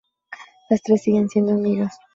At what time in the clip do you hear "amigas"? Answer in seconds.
1.53-1.99